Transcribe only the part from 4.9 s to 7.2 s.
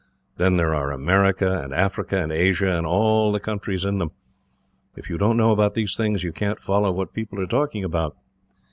If you don't know about these things, you can't follow what